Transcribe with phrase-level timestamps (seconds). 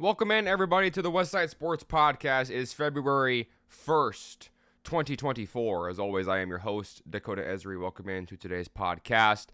[0.00, 2.48] Welcome in, everybody, to the Westside Sports Podcast.
[2.48, 4.48] It is February 1st,
[4.82, 5.90] 2024.
[5.90, 7.78] As always, I am your host, Dakota Esri.
[7.78, 9.48] Welcome in to today's podcast.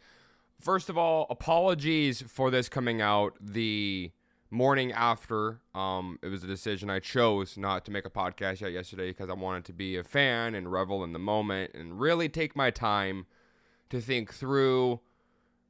[0.60, 4.12] First of all, apologies for this coming out the
[4.48, 5.62] morning after.
[5.74, 9.28] Um, it was a decision I chose not to make a podcast yet yesterday because
[9.28, 12.70] I wanted to be a fan and revel in the moment and really take my
[12.70, 13.26] time
[13.90, 15.00] to think through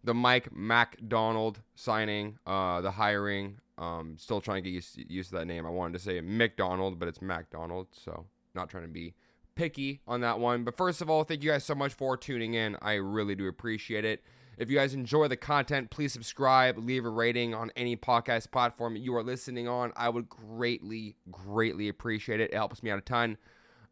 [0.05, 3.57] the Mike MacDonald signing, uh, the hiring.
[3.79, 5.67] Um, still trying to get used, used to that name.
[5.67, 9.15] I wanted to say McDonald, but it's MacDonald, so not trying to be
[9.55, 10.65] picky on that one.
[10.65, 12.77] But first of all, thank you guys so much for tuning in.
[12.81, 14.23] I really do appreciate it.
[14.57, 18.97] If you guys enjoy the content, please subscribe, leave a rating on any podcast platform
[18.97, 19.93] you are listening on.
[19.97, 22.53] I would greatly, greatly appreciate it.
[22.53, 23.37] It helps me out a ton.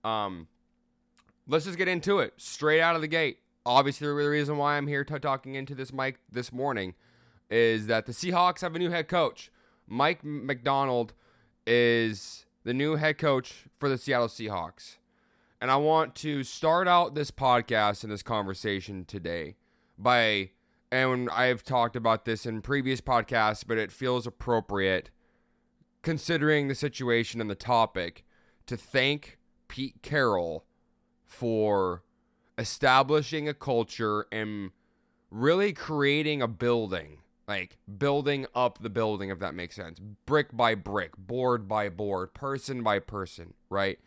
[0.04, 0.48] Um,
[1.46, 3.40] let's just get into it straight out of the gate.
[3.66, 6.94] Obviously, the reason why I'm here t- talking into this mic this morning
[7.50, 9.50] is that the Seahawks have a new head coach.
[9.86, 11.12] Mike McDonald
[11.66, 14.96] is the new head coach for the Seattle Seahawks.
[15.60, 19.56] And I want to start out this podcast and this conversation today
[19.98, 20.50] by,
[20.90, 25.10] and I've talked about this in previous podcasts, but it feels appropriate
[26.02, 28.24] considering the situation and the topic
[28.66, 30.64] to thank Pete Carroll
[31.24, 32.02] for
[32.58, 34.70] establishing a culture and
[35.30, 40.00] really creating a building like building up the building if that makes sense.
[40.26, 43.98] Brick by brick board by board person by person right?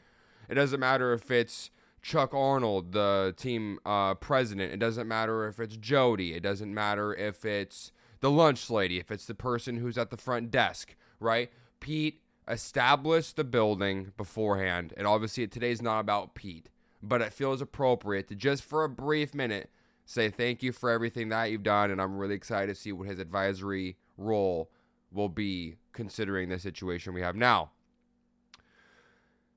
[0.49, 1.71] It doesn't matter if it's
[2.01, 4.73] chuck arnold the team uh, president.
[4.73, 6.33] It doesn't matter if it's jody.
[6.33, 10.17] It doesn't matter if it's the lunch lady if it's the person who's at the
[10.17, 11.51] front desk right?
[11.79, 16.69] Pete established the building beforehand and obviously today's not about pete
[17.03, 19.69] but it feels appropriate to just for a brief minute
[20.07, 23.07] say thank you for everything that you've done, and I'm really excited to see what
[23.07, 24.71] his advisory role
[25.11, 27.71] will be considering the situation we have now.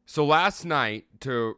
[0.05, 1.57] So last night, to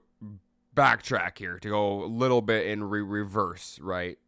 [0.77, 4.19] backtrack here, to go a little bit in re- reverse, right?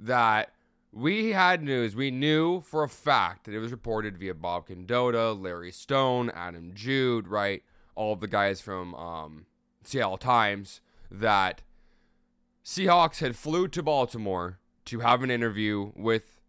[0.00, 0.52] That
[0.92, 1.94] we had news.
[1.94, 6.72] We knew for a fact that it was reported via Bob Condotta, Larry Stone, Adam
[6.74, 7.62] Jude, right?
[7.94, 9.46] All of the guys from um,
[9.84, 10.80] Seattle Times
[11.10, 11.60] that
[12.66, 16.40] Seahawks had flew to Baltimore to have an interview with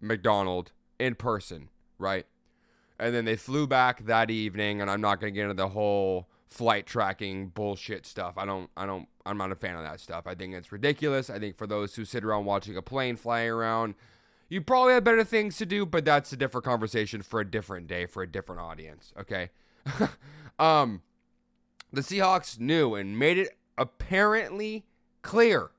[0.00, 2.26] McDonald in person, right?
[2.98, 5.68] And then they flew back that evening, and I'm not going to get into the
[5.68, 8.34] whole flight tracking bullshit stuff.
[8.36, 10.26] I don't, I don't, I'm not a fan of that stuff.
[10.26, 11.30] I think it's ridiculous.
[11.30, 13.94] I think for those who sit around watching a plane flying around,
[14.48, 17.86] you probably have better things to do, but that's a different conversation for a different
[17.86, 19.12] day for a different audience.
[19.20, 19.50] Okay.
[20.58, 21.02] um,
[21.92, 24.84] the Seahawks knew and made it apparently
[25.24, 25.70] clear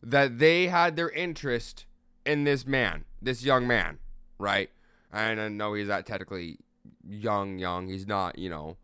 [0.00, 1.86] that they had their interest
[2.24, 3.98] in this man, this young man,
[4.38, 4.70] right?
[5.12, 6.58] And I know he's not technically
[7.08, 7.88] young, young.
[7.88, 8.76] He's not, you know,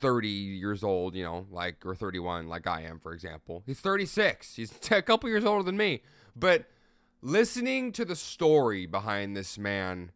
[0.00, 3.64] 30 years old, you know, like, or 31, like I am, for example.
[3.66, 4.54] He's 36.
[4.54, 6.02] He's a couple years older than me.
[6.36, 6.66] But
[7.22, 10.12] listening to the story behind this man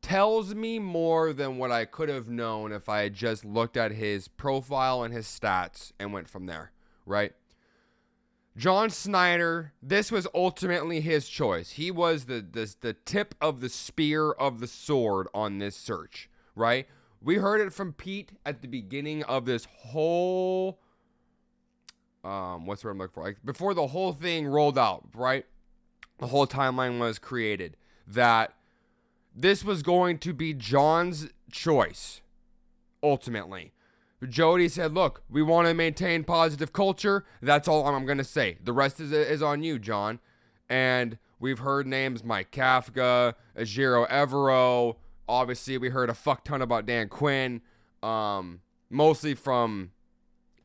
[0.00, 3.92] tells me more than what I could have known if I had just looked at
[3.92, 6.71] his profile and his stats and went from there
[7.06, 7.32] right?
[8.56, 11.72] John Schneider, this was ultimately his choice.
[11.72, 16.28] He was the, the the tip of the spear of the sword on this search,
[16.54, 16.86] right?
[17.22, 20.80] We heard it from Pete at the beginning of this whole
[22.24, 23.22] um what's the word I'm looking for?
[23.24, 25.46] Like before the whole thing rolled out, right?
[26.18, 27.76] The whole timeline was created
[28.06, 28.52] that
[29.34, 32.20] this was going to be John's choice
[33.02, 33.72] ultimately.
[34.28, 37.24] Jody said, "Look, we want to maintain positive culture.
[37.40, 38.58] That's all I'm going to say.
[38.62, 40.20] The rest is is on you, John."
[40.68, 44.96] And we've heard names Mike Kafka, Ejiro Evero.
[45.28, 47.62] Obviously, we heard a fuck ton about Dan Quinn,
[48.02, 48.60] um,
[48.90, 49.92] mostly from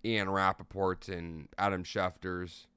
[0.06, 2.68] Ian Rapoport and Adam Schefter's.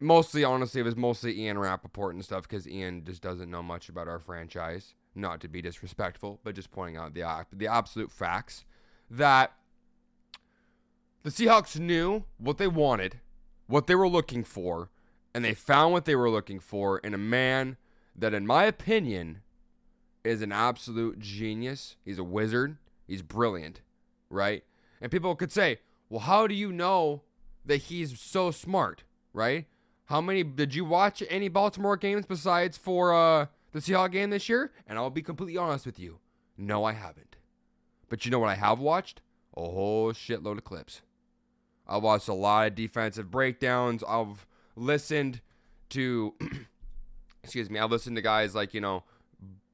[0.00, 3.88] Mostly, honestly, it was mostly Ian Rapoport and stuff because Ian just doesn't know much
[3.88, 4.94] about our franchise.
[5.14, 8.64] Not to be disrespectful, but just pointing out the the absolute facts
[9.10, 9.52] that
[11.22, 13.20] the Seahawks knew what they wanted,
[13.66, 14.90] what they were looking for,
[15.34, 17.76] and they found what they were looking for in a man
[18.16, 19.42] that, in my opinion,
[20.24, 21.96] is an absolute genius.
[22.04, 22.76] He's a wizard.
[23.06, 23.80] He's brilliant,
[24.30, 24.64] right?
[25.00, 25.78] And people could say,
[26.08, 27.22] well, how do you know
[27.64, 29.66] that he's so smart, right?
[30.06, 34.48] How many did you watch any Baltimore games besides for uh, the Seahawks game this
[34.48, 34.72] year?
[34.86, 36.18] And I'll be completely honest with you.
[36.56, 37.36] No, I haven't.
[38.08, 39.20] But you know what I have watched?
[39.56, 41.02] A whole shitload of clips.
[41.86, 44.04] I watched a lot of defensive breakdowns.
[44.06, 44.46] I've
[44.76, 45.40] listened
[45.90, 46.34] to,
[47.42, 49.04] excuse me, I've listened to guys like, you know,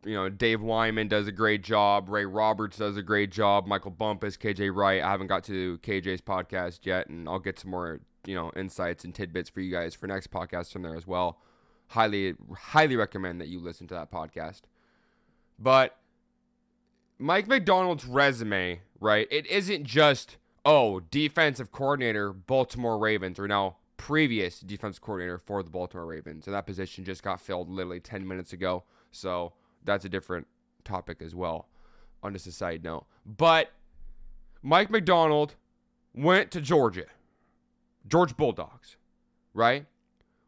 [0.04, 2.08] you know, Dave Wyman does a great job.
[2.08, 3.66] Ray Roberts does a great job.
[3.66, 5.02] Michael Bumpus, KJ Wright.
[5.02, 9.04] I haven't got to KJ's podcast yet, and I'll get some more, you know, insights
[9.04, 11.40] and tidbits for you guys for next podcast from there as well.
[11.88, 14.62] Highly, highly recommend that you listen to that podcast.
[15.58, 15.96] But
[17.18, 19.28] Mike McDonald's resume, right?
[19.30, 25.70] It isn't just, oh, defensive coordinator, Baltimore Ravens, or now previous defensive coordinator for the
[25.70, 26.46] Baltimore Ravens.
[26.46, 28.84] And that position just got filled literally 10 minutes ago.
[29.12, 29.52] So
[29.84, 30.46] that's a different
[30.84, 31.68] topic as well,
[32.22, 33.06] on just a side note.
[33.24, 33.72] But
[34.62, 35.54] Mike McDonald
[36.14, 37.06] went to Georgia,
[38.06, 38.96] George Bulldogs,
[39.52, 39.86] right?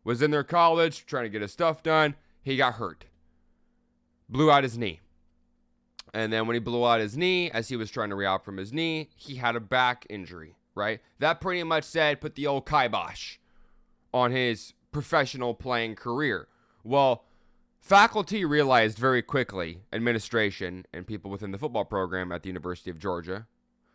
[0.04, 2.14] Was in their college trying to get his stuff done.
[2.42, 3.06] He got hurt,
[4.28, 5.00] blew out his knee.
[6.14, 8.56] And then when he blew out his knee, as he was trying to rehab from
[8.56, 11.00] his knee, he had a back injury, right?
[11.18, 13.38] That pretty much said put the old kibosh
[14.14, 16.48] on his professional playing career.
[16.84, 17.24] Well,
[17.86, 22.98] Faculty realized very quickly, administration and people within the football program at the University of
[22.98, 23.46] Georgia,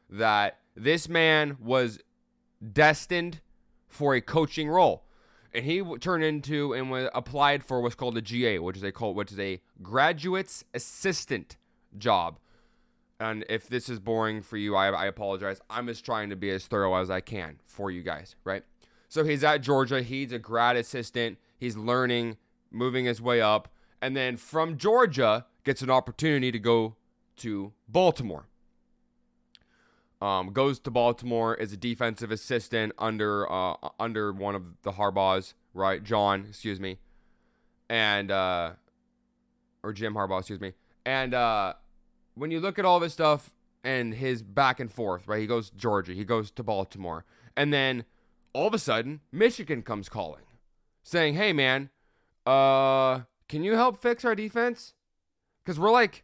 [0.10, 2.00] that this man was
[2.72, 3.42] destined
[3.90, 5.04] for a coaching role.
[5.54, 9.18] And he turned into and applied for what's called a GA, which is a called,
[9.18, 11.58] which is a graduate's assistant
[11.98, 12.40] job.
[13.20, 15.62] And if this is boring for you, I, I apologize.
[15.70, 18.64] I'm just trying to be as thorough as I can for you guys, right?
[19.10, 20.02] So he's at Georgia.
[20.02, 21.38] He's a grad assistant.
[21.58, 22.38] He's learning,
[22.72, 23.70] moving his way up
[24.02, 26.96] and then from Georgia gets an opportunity to go
[27.38, 28.48] to Baltimore.
[30.22, 35.54] Um, goes to Baltimore as a defensive assistant under uh, under one of the Harbaughs,
[35.74, 36.04] right?
[36.04, 37.00] John, excuse me,
[37.90, 38.74] and uh,
[39.82, 40.74] or Jim Harbaugh, excuse me.
[41.06, 41.74] And uh,
[42.36, 43.52] when you look at all this stuff
[43.84, 45.40] and his back and forth, right?
[45.40, 47.26] He goes Georgia, he goes to Baltimore,
[47.58, 48.06] and then
[48.54, 50.44] all of a sudden Michigan comes calling,
[51.04, 51.90] saying, "Hey, man,
[52.46, 54.94] uh, can you help fix our defense?
[55.64, 56.24] Because we're like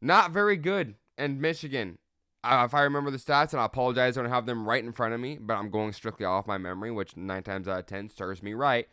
[0.00, 0.96] not very good.
[1.16, 1.98] And Michigan,
[2.42, 4.92] uh, if I remember the stats, and I apologize, I don't have them right in
[4.92, 7.86] front of me, but I'm going strictly off my memory, which nine times out of
[7.86, 8.88] ten serves me right.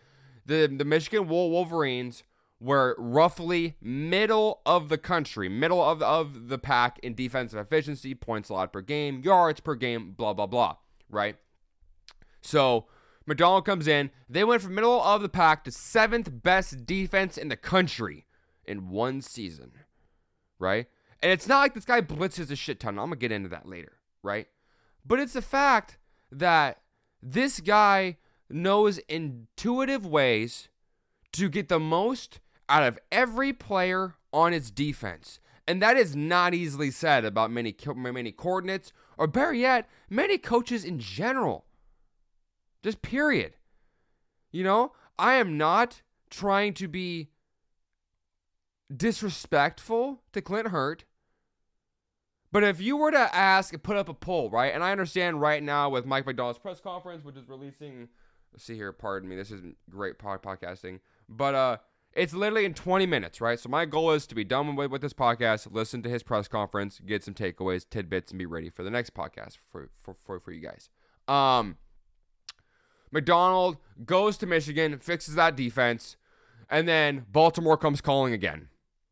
[0.45, 2.23] The the Michigan Wolverines
[2.59, 8.49] were roughly middle of the country, middle of, of the pack in defensive efficiency, points
[8.49, 10.75] allowed per game, yards per game, blah blah blah.
[11.09, 11.37] Right.
[12.41, 12.85] So
[13.25, 14.11] McDonald comes in.
[14.27, 18.25] They went from middle of the pack to seventh best defense in the country
[18.65, 19.71] in one season,
[20.57, 20.87] right?
[21.21, 22.99] And it's not like this guy blitzes a shit ton.
[22.99, 24.47] I'm gonna get into that later, right?
[25.05, 25.97] But it's the fact
[26.31, 26.81] that
[27.21, 28.17] this guy
[28.49, 30.69] knows intuitive ways
[31.33, 35.39] to get the most out of every player on his defense.
[35.67, 40.83] And that is not easily said about many many coordinates or better yet, many coaches
[40.83, 41.65] in general.
[42.81, 43.55] Just period.
[44.51, 47.29] You know, I am not trying to be
[48.95, 51.05] disrespectful to Clint Hurtt.
[52.51, 54.73] But if you were to ask and put up a poll, right?
[54.73, 58.09] And I understand right now with Mike Macdonald's press conference, which is releasing,
[58.51, 61.77] let's see here, pardon me, this isn't great podcasting, but uh,
[62.13, 63.59] it's literally in 20 minutes, right?
[63.59, 66.47] So my goal is to be done with, with this podcast, listen to his press
[66.47, 70.39] conference, get some takeaways, tidbits, and be ready for the next podcast for for for,
[70.39, 70.89] for you guys.
[71.27, 71.77] Um,
[73.11, 76.17] Macdonald goes to Michigan, fixes that defense,
[76.69, 78.69] and then Baltimore comes calling again.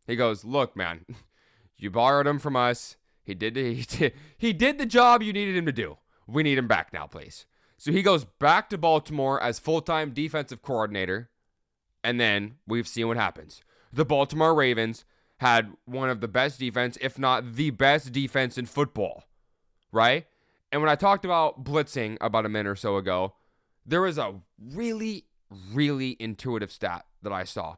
[0.08, 1.06] He goes, "Look, man,
[1.78, 2.98] you borrowed him from us.
[3.24, 5.98] He did he did, he did the job you needed him to do.
[6.26, 7.46] We need him back now, please."
[7.80, 11.30] So he goes back to Baltimore as full-time defensive coordinator,
[12.08, 13.62] and then we've seen what happens.
[13.92, 15.04] The Baltimore Ravens
[15.40, 19.26] had one of the best defense, if not the best defense in football,
[19.92, 20.26] right?
[20.72, 23.34] And when I talked about blitzing about a minute or so ago,
[23.86, 24.36] there was a
[24.74, 25.26] really,
[25.74, 27.76] really intuitive stat that I saw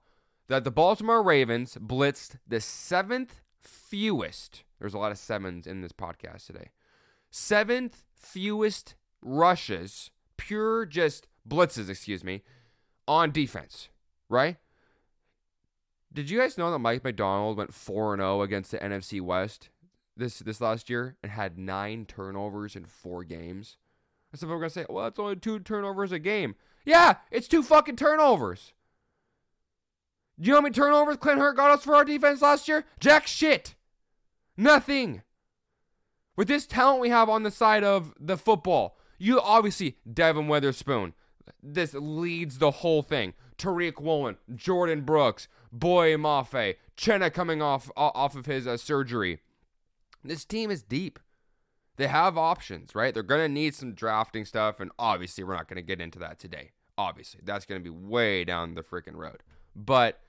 [0.47, 4.63] that the Baltimore Ravens blitzed the seventh fewest.
[4.79, 6.69] There's a lot of sevens in this podcast today.
[7.31, 8.93] Seventh fewest
[9.23, 12.43] rushes, pure just blitzes, excuse me,
[13.07, 13.89] on defense,
[14.29, 14.57] right?
[16.11, 19.69] Did you guys know that Mike McDonald went 4 0 against the NFC West
[20.15, 23.77] this this last year and had nine turnovers in four games?
[24.31, 26.55] And some people are going to say, well, that's only two turnovers a game.
[26.85, 28.73] Yeah, it's two fucking turnovers.
[30.39, 32.85] Do you know how many turnovers Clint Hurtt got us for our defense last year?
[32.99, 33.75] Jack shit.
[34.55, 35.23] Nothing.
[36.37, 41.13] With this talent we have on the side of the football, you obviously, Devon Witherspoon,
[41.61, 43.33] this leads the whole thing.
[43.59, 49.39] Tariq Woolen, Jordyn Brooks, Boye Mafe, Chenna coming off off of his uh, surgery.
[50.23, 51.19] This team is deep
[51.99, 53.13] they have options, right?
[53.13, 56.17] They're going to need some drafting stuff, and obviously, we're not going to get into
[56.19, 56.71] that today.
[56.97, 59.43] Obviously, that's going to be way down the freaking road.
[59.75, 60.21] But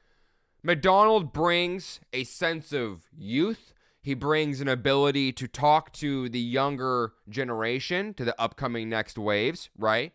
[0.64, 3.72] McDonald brings a sense of youth.
[4.02, 9.70] He brings an ability to talk to the younger generation, to the upcoming next waves,
[9.78, 10.12] right?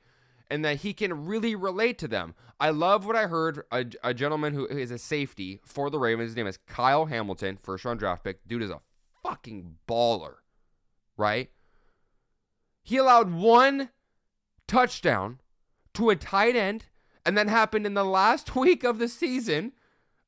[0.49, 2.35] And that he can really relate to them.
[2.59, 6.29] I love what I heard a, a gentleman who is a safety for the Ravens.
[6.29, 8.47] His name is Kyle Hamilton, first round draft pick.
[8.47, 8.81] Dude is a
[9.23, 10.35] fucking baller,
[11.17, 11.49] right?
[12.83, 13.89] He allowed one
[14.67, 15.39] touchdown
[15.95, 16.85] to a tight end,
[17.25, 19.73] and that happened in the last week of the season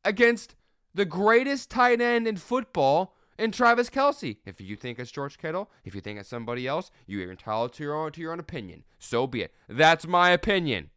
[0.03, 0.55] against
[0.93, 4.37] the greatest tight end in football in Travis Kelce.
[4.45, 7.83] If you think it's George Kittle, if you think it's somebody else, you're entitled to
[7.83, 8.83] your own to your own opinion.
[8.99, 9.53] So be it.
[9.67, 10.89] That's my opinion.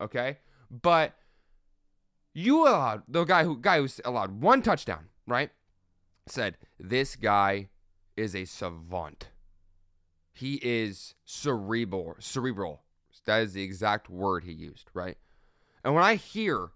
[0.00, 0.38] Okay?
[0.70, 1.14] But
[2.34, 5.50] you allowed the guy who guy who allowed one touchdown, right?
[6.26, 7.68] Said this guy
[8.16, 9.30] is a savant.
[10.32, 12.16] He is cerebral.
[12.20, 12.82] Cerebral.
[13.24, 15.18] That is the exact word he used, right?
[15.84, 16.70] And when I hear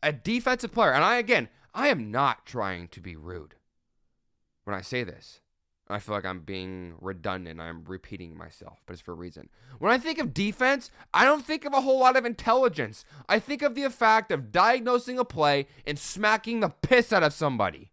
[0.00, 3.54] a defensive player, and I again, I am not trying to be rude
[4.68, 5.40] when I say this.
[5.88, 7.58] I feel like I'm being redundant.
[7.58, 9.48] I'm repeating myself, but it's for a reason.
[9.78, 13.06] When I think of defense, I don't think of a whole lot of intelligence.
[13.30, 17.32] I think of the fact of diagnosing a play and smacking the piss out of
[17.32, 17.92] somebody,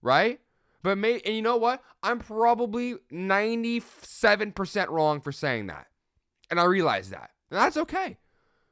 [0.00, 0.40] right?
[0.82, 1.82] But may and you know what?
[2.02, 5.88] I'm probably 97% wrong for saying that.
[6.50, 7.32] And I realize that.
[7.50, 8.16] And that's okay.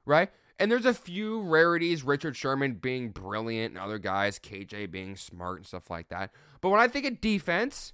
[0.06, 0.30] Right?
[0.58, 5.58] And there's a few rarities, Richard Sherman being brilliant and other guys, KJ being smart
[5.58, 6.30] and stuff like that.
[6.64, 7.92] But when I think of defense,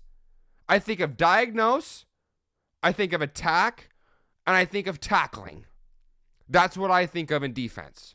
[0.69, 2.05] I think of diagnose,
[2.85, 3.89] I think of attack,
[4.47, 5.65] and I think of tackling.
[6.49, 8.15] That's what I think of in defense.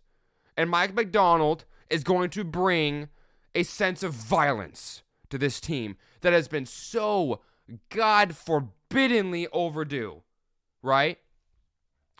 [0.55, 3.09] And Mike McDonald is going to bring
[3.53, 7.41] a sense of violence to this team that has been so
[7.89, 10.23] God forbiddenly overdue,
[10.81, 11.17] right?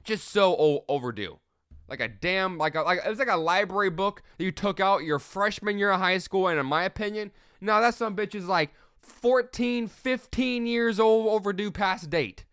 [0.04, 1.39] Just so o- overdue.
[1.88, 4.82] Like a damn, like a, like it was like a library book that you took
[4.82, 7.32] out your freshman year of high school, and in my opinion,
[7.66, 12.46] now that some bitch is like 14, 15 years old overdue past date.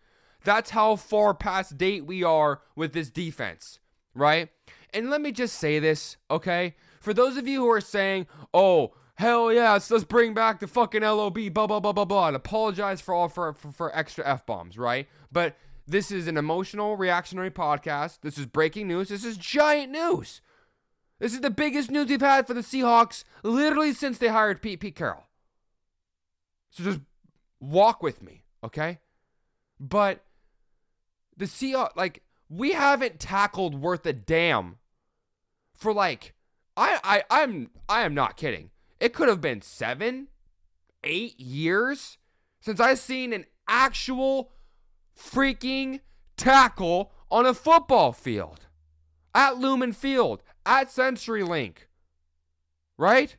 [0.44, 3.78] That's how far past date we are with this defense,
[4.14, 4.48] right?
[4.92, 6.74] And let me just say this, okay?
[7.00, 10.66] For those of you who are saying, oh, hell yeah, let's, let's bring back the
[10.66, 14.26] fucking LOB, blah, blah, blah, blah, blah, and apologize for all for, for, for extra
[14.26, 15.08] F bombs, right?
[15.30, 18.20] But this is an emotional reactionary podcast.
[18.22, 19.08] This is breaking news.
[19.08, 20.40] This is giant news.
[21.22, 24.80] This is the biggest news we've had for the Seahawks literally since they hired Pete
[24.80, 25.28] Pete Carroll.
[26.70, 26.98] So just
[27.60, 28.98] walk with me, okay?
[29.78, 30.24] But
[31.36, 34.78] the Seahawks, like, we haven't tackled worth a damn
[35.76, 36.34] for like
[36.76, 36.98] I,
[37.30, 38.70] I I'm I am not kidding.
[38.98, 40.26] It could have been seven,
[41.04, 42.18] eight years
[42.60, 44.50] since I've seen an actual
[45.16, 46.00] freaking
[46.36, 48.66] tackle on a football field
[49.34, 51.76] at Lumen Field, at CenturyLink,
[52.98, 53.36] right?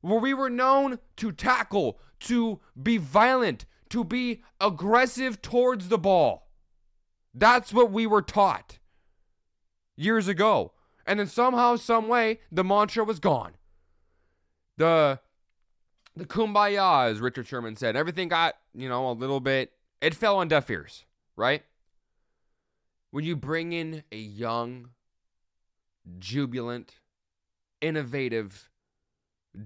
[0.00, 6.50] Where we were known to tackle, to be violent, to be aggressive towards the ball.
[7.34, 8.78] That's what we were taught
[9.96, 10.72] years ago.
[11.06, 13.52] And then somehow, some way, the mantra was gone.
[14.76, 15.20] The
[16.14, 20.36] the kumbaya, as Richard Sherman said, everything got, you know, a little bit it fell
[20.36, 21.04] on deaf ears,
[21.36, 21.62] right?
[23.10, 24.90] When you bring in a young,
[26.18, 26.96] jubilant,
[27.80, 28.68] innovative,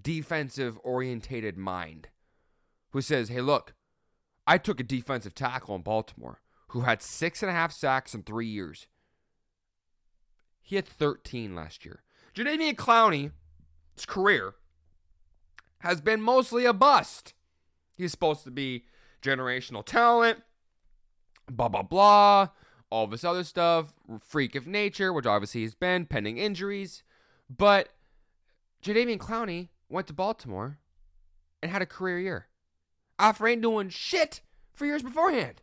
[0.00, 2.08] defensive orientated mind
[2.90, 3.74] who says, hey, look,
[4.46, 8.22] I took a defensive tackle in Baltimore who had six and a half sacks in
[8.22, 8.86] three years.
[10.60, 12.02] He had 13 last year.
[12.34, 14.54] Jadeveon Clowney's career
[15.80, 17.34] has been mostly a bust.
[17.96, 18.84] He's supposed to be
[19.20, 20.42] generational talent,
[21.50, 22.48] blah, blah, blah,
[22.92, 27.02] all this other stuff, freak of nature, which obviously he's been, pending injuries.
[27.48, 27.88] But
[28.84, 30.78] Jadeveon Clowney went to Baltimore
[31.62, 32.46] and had a career year
[33.18, 34.42] after ain't doing shit
[34.74, 35.62] for years beforehand.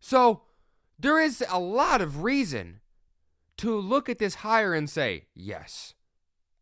[0.00, 0.42] So
[0.98, 2.80] there is a lot of reason
[3.58, 5.92] to look at this hire and say, yes,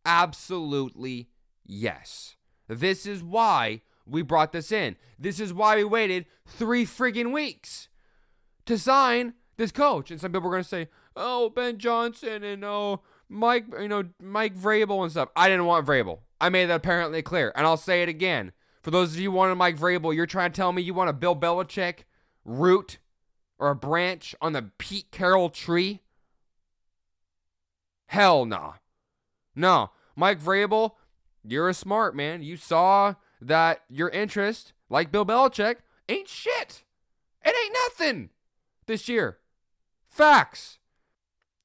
[0.05, 1.29] absolutely
[1.65, 2.35] yes.
[2.67, 4.97] This is why we brought this in.
[5.17, 7.87] This is why we waited three friggin' weeks
[8.65, 10.11] to sign this coach.
[10.11, 14.05] And some people are going to say, oh, Ben Johnson and oh, Mike, you know,
[14.21, 15.29] Mike Vrabel and stuff.
[15.35, 16.19] I didn't want Vrabel.
[16.39, 17.51] I made that apparently clear.
[17.55, 18.51] And I'll say it again.
[18.83, 21.13] For those of you wanting Mike Vrabel, you're trying to tell me you want a
[21.13, 22.03] Bill Belichick
[22.43, 22.99] root
[23.57, 26.01] or a branch on the Pete Carroll tree?
[28.07, 28.57] Hell no.
[28.57, 28.73] Nah.
[29.55, 29.91] No.
[30.15, 30.91] Mike Vrabel,
[31.43, 32.43] you're a smart man.
[32.43, 36.83] You saw that your interest, like Bill Belichick, ain't shit.
[37.43, 38.29] It ain't nothing
[38.85, 39.39] this year.
[40.15, 40.79] Facts.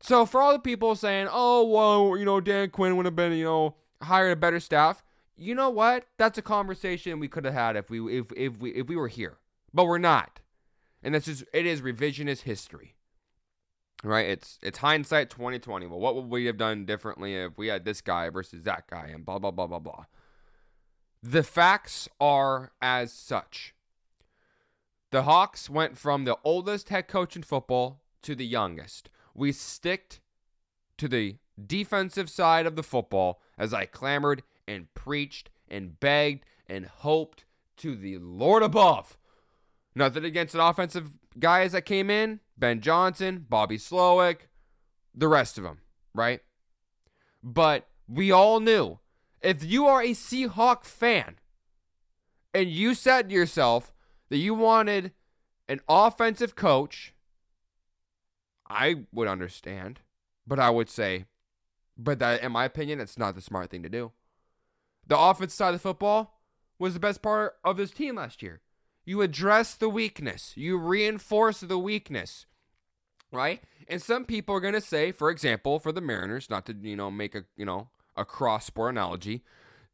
[0.00, 3.32] So for all the people saying, "Oh, well, you know, Dan Quinn would have been,
[3.32, 5.04] you know, hired a better staff.
[5.36, 6.06] You know what?
[6.18, 9.06] That's a conversation we could have had if we if if we if we were
[9.06, 9.38] here.
[9.72, 10.40] But we're not.
[11.00, 12.96] And that's just it is revisionist history.
[14.02, 14.28] Right?
[14.28, 15.86] It's it's hindsight 2020.
[15.86, 19.12] Well, what would we have done differently if we had this guy versus that guy
[19.14, 20.06] and blah blah blah blah blah.
[21.22, 23.76] The facts are as such.
[25.12, 29.10] The Hawks went from the oldest head coach in football to the youngest.
[29.34, 30.20] We sticked
[30.98, 31.36] to the
[31.66, 37.44] defensive side of the football as I clamored and preached and begged and hoped
[37.78, 39.16] to the Lord above.
[39.94, 44.48] Nothing against the offensive guys that came in Ben Johnson, Bobby Slowik,
[45.14, 45.78] the rest of them,
[46.14, 46.40] right?
[47.42, 48.98] But we all knew
[49.40, 51.36] if you are a Seahawk fan
[52.52, 53.92] and you said to yourself
[54.28, 55.12] that you wanted
[55.68, 57.14] an offensive coach,
[58.70, 60.00] I would understand,
[60.46, 61.26] but I would say,
[61.98, 64.12] but that, in my opinion, it's not the smart thing to do.
[65.06, 66.40] The offense side of the football
[66.78, 68.60] was the best part of this team last year.
[69.04, 72.46] You address the weakness, you reinforce the weakness,
[73.32, 73.62] right?
[73.88, 76.96] And some people are going to say, for example, for the Mariners, not to, you
[76.96, 79.42] know, make a, you know, a cross sport analogy,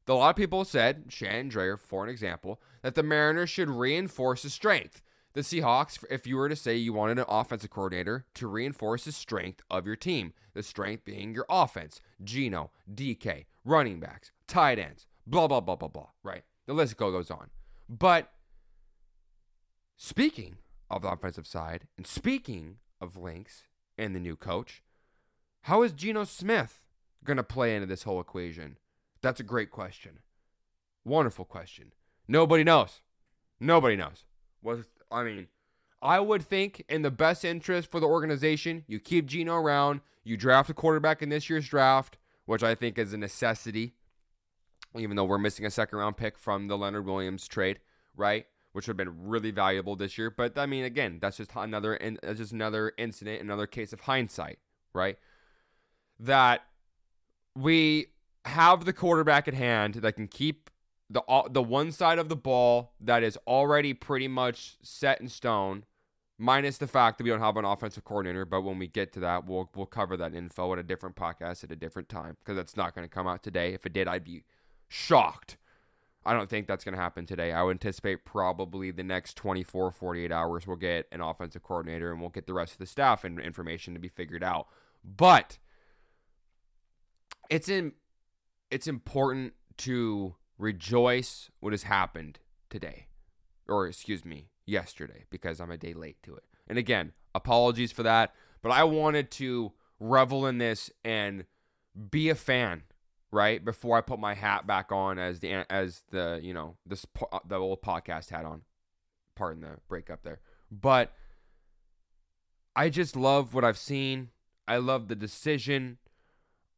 [0.08, 4.42] a lot of people said, Shannon Drayer, for an example, that the Mariners should reinforce
[4.42, 5.02] the strength.
[5.36, 9.12] The Seahawks, if you were to say you wanted an offensive coordinator to reinforce the
[9.12, 15.06] strength of your team, the strength being your offense, Geno, DK, running backs, tight ends,
[15.26, 16.42] blah, blah, blah, blah, blah, right?
[16.64, 17.50] The list goes on.
[17.86, 18.32] But
[19.98, 20.56] speaking
[20.88, 23.64] of the offensive side, and speaking of Lynx
[23.98, 24.82] and the new coach,
[25.64, 26.80] how is Geno Smith
[27.24, 28.78] going to play into this whole equation?
[29.20, 30.20] That's a great question.
[31.04, 31.92] Wonderful question.
[32.26, 33.02] Nobody knows.
[33.60, 34.24] Nobody knows.
[34.62, 35.46] Was I mean,
[36.02, 40.36] I would think in the best interest for the organization, you keep Geno around, you
[40.36, 43.94] draft a quarterback in this year's draft, which I think is a necessity,
[44.96, 47.80] even though we're missing a second round pick from the Leonard Williams trade,
[48.16, 48.46] right?
[48.72, 50.30] Which would have been really valuable this year.
[50.30, 54.58] But I mean, again, that's just another that's just another incident, another case of hindsight,
[54.92, 55.18] right?
[56.20, 56.62] That
[57.54, 58.08] we
[58.44, 60.70] have the quarterback at hand that can keep
[61.08, 65.28] the uh, the one side of the ball that is already pretty much set in
[65.28, 65.84] stone,
[66.38, 68.44] minus the fact that we don't have an offensive coordinator.
[68.44, 71.64] But when we get to that, we'll we'll cover that info at a different podcast
[71.64, 73.72] at a different time because that's not going to come out today.
[73.72, 74.44] If it did, I'd be
[74.88, 75.56] shocked.
[76.24, 77.52] I don't think that's going to happen today.
[77.52, 82.20] I would anticipate probably the next 24, 48 hours we'll get an offensive coordinator and
[82.20, 84.66] we'll get the rest of the staff and information to be figured out.
[85.04, 85.58] But
[87.48, 87.92] it's in
[88.72, 92.38] it's important to rejoice what has happened
[92.70, 93.06] today.
[93.68, 96.44] Or, excuse me, yesterday, because I'm a day late to it.
[96.68, 98.34] And again, apologies for that.
[98.62, 101.44] But I wanted to revel in this and
[102.10, 102.82] be a fan,
[103.30, 103.64] right?
[103.64, 107.06] Before I put my hat back on as the as the you know this
[107.46, 108.62] the old podcast hat on.
[109.34, 110.40] Pardon the breakup there,
[110.70, 111.12] but
[112.74, 114.30] I just love what I've seen.
[114.66, 115.98] I love the decision.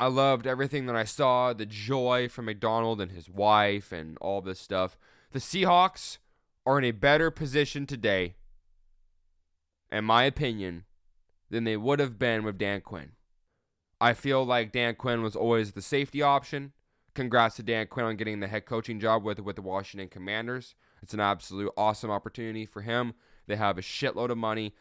[0.00, 4.40] I loved everything that I saw, the joy from McDonald and his wife and all
[4.40, 4.96] this stuff.
[5.32, 6.18] The Seahawks
[6.64, 8.36] are in a better position today,
[9.90, 10.84] in my opinion,
[11.50, 13.12] than they would have been with Dan Quinn.
[14.00, 16.72] I feel like Dan Quinn was always the safety option.
[17.14, 20.76] Congrats to Dan Quinn on getting the head coaching job with with the Washington Commanders.
[21.02, 23.14] It's an absolute awesome opportunity for him.
[23.48, 24.74] They have a shitload of money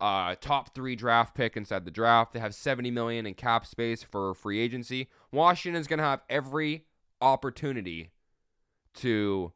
[0.00, 2.32] uh, top three draft pick inside the draft.
[2.32, 5.08] They have 70 million in cap space for free agency.
[5.32, 6.84] Washington's going to have every
[7.20, 8.10] opportunity
[8.94, 9.52] to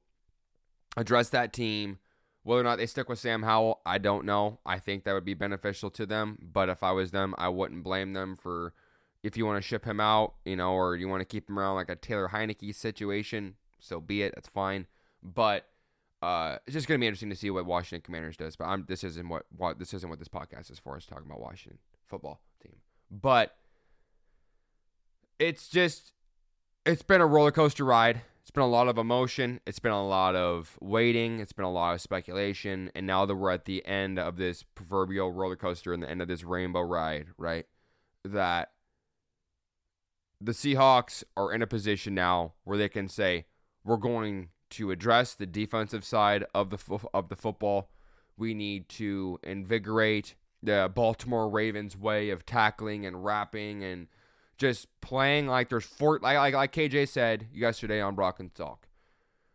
[0.97, 1.99] address that team.
[2.45, 4.59] Whether or not they stick with Sam Howell, I don't know.
[4.67, 6.39] I think that would be beneficial to them.
[6.53, 8.75] But if I was them, I wouldn't blame them for
[9.23, 11.57] if you want to ship him out, you know, or you want to keep him
[11.57, 13.55] around like a Taylor Heinicke situation.
[13.79, 14.35] So be it.
[14.35, 14.87] That's fine.
[15.23, 15.67] But
[16.23, 18.57] uh, it's just gonna be interesting to see what Washington Commanders does.
[18.57, 20.97] But I'm, this isn't what, what this isn't what this podcast is for.
[20.97, 22.77] Us talking about Washington football team,
[23.11, 23.57] but
[25.39, 26.13] it's just
[26.87, 28.23] it's been a roller coaster ride.
[28.43, 29.61] It's been a lot of emotion.
[29.67, 31.39] It's been a lot of waiting.
[31.39, 32.91] It's been a lot of speculation.
[32.95, 36.21] And now that we're at the end of this proverbial roller coaster and the end
[36.21, 37.67] of this rainbow ride, right?
[38.25, 38.73] That
[40.41, 43.47] the Seahawks are in a position now where they can say,
[43.85, 47.91] we're going to address the defensive side of the fo- of the football.
[48.37, 54.09] We need to invigorate the Baltimore Ravens way of tackling and wrapping and
[54.57, 58.79] just playing like there's four like like, like KJ said yesterday on Brock and Salk.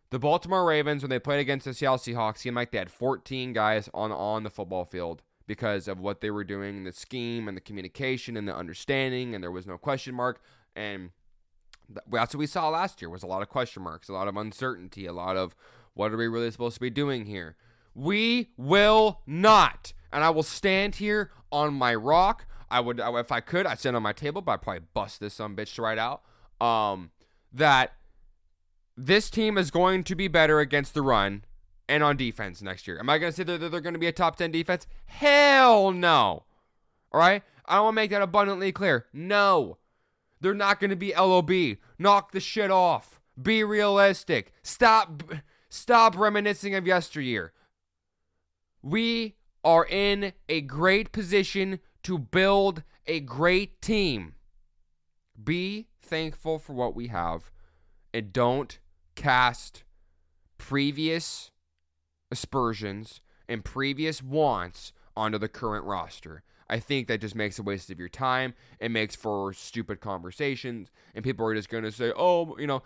[0.10, 3.54] The Baltimore Ravens when they played against the Seattle Seahawks seemed like they had 14
[3.54, 7.56] guys on on the football field because of what they were doing, the scheme and
[7.56, 10.42] the communication and the understanding, and there was no question mark.
[10.76, 11.12] And
[11.90, 14.36] That's what we saw last year was a lot of question marks, a lot of
[14.36, 15.56] uncertainty, a lot of
[15.94, 17.56] what are we really supposed to be doing here?
[17.96, 19.94] We will not.
[20.12, 22.46] And I will stand here on my rock.
[22.70, 25.34] I would, if I could, I'd stand on my table, but I'd probably bust this
[25.34, 26.22] some bitch right out.
[26.60, 27.12] Um,
[27.54, 27.94] that
[28.96, 31.46] this team is going to be better against the run
[31.88, 33.00] and on defense next year.
[33.00, 34.88] Am I going to say that they're going to be a top 10 defense?
[35.06, 36.44] Hell no.
[37.12, 37.44] All right?
[37.66, 39.06] I want to make that abundantly clear.
[39.14, 39.78] No.
[40.42, 41.78] They're not going to be LOB.
[41.98, 43.20] Knock the shit off.
[43.42, 44.52] Be realistic.
[44.64, 45.24] Stop
[45.70, 47.54] stop reminiscing of yesteryear.
[48.82, 54.36] We are in a great position to build a great team.
[55.44, 57.52] Be thankful for what we have
[58.14, 58.80] and don't
[59.16, 59.84] cast
[60.58, 61.52] previous
[62.32, 66.44] aspersions and previous wants onto the current roster.
[66.70, 68.54] I think that just makes a waste of your time.
[68.80, 72.84] It makes for stupid conversations, and people are just going to say, oh, you know,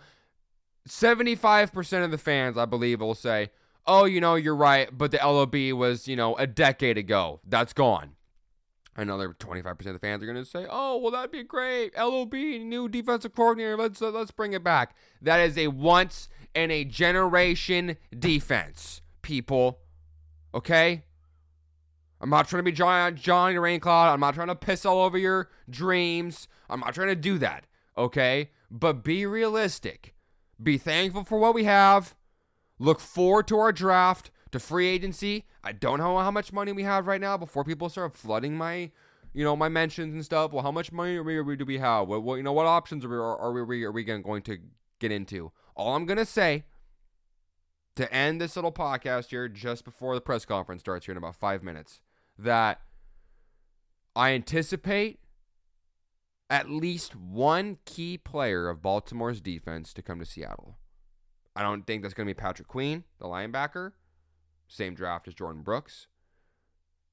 [0.88, 3.50] 75% of the fans, I believe, will say,
[3.86, 7.40] oh, you know, you're right, but the LOB was, you know, a decade ago.
[7.46, 8.12] That's gone.
[8.94, 11.96] Another 25% of the fans are going to say, "Oh, well, that'd be great.
[11.96, 13.74] LOB, new defensive coordinator.
[13.74, 19.78] Let's uh, let's bring it back." That is a once in a generation defense, people.
[20.54, 21.04] Okay.
[22.22, 24.12] I'm not trying to be John Johnny Raincloud.
[24.12, 26.46] I'm not trying to piss all over your dreams.
[26.70, 27.66] I'm not trying to do that.
[27.98, 30.14] Okay, but be realistic.
[30.62, 32.14] Be thankful for what we have.
[32.78, 35.46] Look forward to our draft to free agency.
[35.64, 38.92] I don't know how much money we have right now before people start flooding my,
[39.32, 40.52] you know, my mentions and stuff.
[40.52, 42.06] Well, how much money are we, do we have?
[42.06, 44.58] What, what, you know, what options are we are, are we are we going to
[45.00, 45.50] get into?
[45.74, 46.64] All I'm gonna say
[47.96, 51.36] to end this little podcast here, just before the press conference starts here in about
[51.36, 52.00] five minutes,
[52.42, 52.80] that
[54.14, 55.20] I anticipate
[56.50, 60.76] at least one key player of Baltimore's defense to come to Seattle.
[61.56, 63.92] I don't think that's going to be Patrick Queen, the linebacker
[64.72, 66.06] same draft as Jordyn Brooks.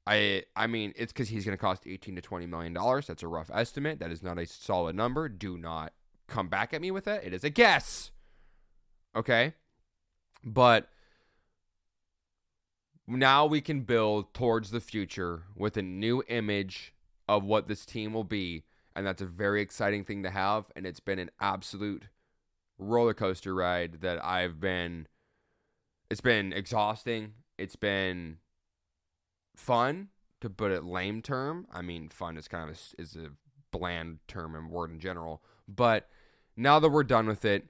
[0.08, 3.08] I I mean, it's because he's going to cost 18 to 20 million dollars.
[3.08, 4.00] That's a rough estimate.
[4.00, 5.30] That is not a solid number.
[5.30, 5.94] Do not
[6.28, 7.24] come back at me with it.
[7.24, 8.12] It is a guess.
[9.15, 9.54] Okay,
[10.44, 10.89] but
[13.10, 16.93] now we can build towards the future with a new image
[17.28, 18.63] of what this team will be,
[18.95, 20.65] and that's a very exciting thing to have.
[20.76, 22.06] And it's been an absolute
[22.78, 25.08] roller coaster ride that I've been.
[26.10, 28.38] It's been exhausting it's been
[29.56, 30.08] fun
[30.39, 31.67] to put it lame term.
[31.72, 33.32] I mean, fun is kind of a, is a
[33.72, 35.43] bland term and word in general.
[35.67, 36.08] But
[36.56, 37.65] now that we're done with it,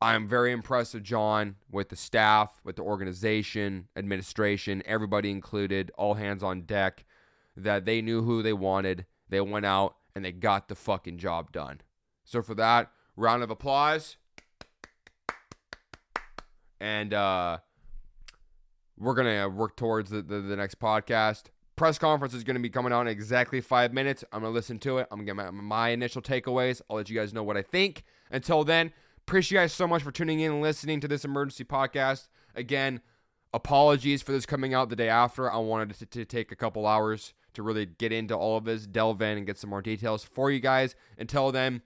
[0.00, 6.14] I'm very impressed with John, with the staff, with the organization, administration, everybody included, all
[6.14, 7.04] hands on deck,
[7.56, 9.06] that they knew who they wanted.
[9.28, 11.80] They went out and they got the fucking job done.
[12.24, 14.16] So for that, round of applause.
[16.80, 17.58] And uh
[18.96, 21.44] we're gonna work towards the, the, the next podcast.
[21.76, 24.24] Press conference is gonna be coming out in exactly five minutes.
[24.32, 25.08] I'm gonna listen to it.
[25.10, 26.80] I'm gonna get my, my initial takeaways.
[26.88, 28.04] I'll let you guys know what I think.
[28.30, 28.92] Until then,
[29.28, 32.28] appreciate you guys so much for tuning in and listening to this emergency podcast.
[32.54, 33.02] Again,
[33.52, 35.52] apologies for this coming out the day after.
[35.52, 38.86] I wanted to, to take a couple hours to really get into all of this,
[38.86, 40.96] delve in, and get some more details for you guys.
[41.18, 41.82] Until then,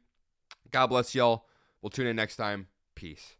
[0.70, 1.46] God bless y'all.
[1.82, 2.68] We'll tune in next time.
[2.94, 3.34] Peace.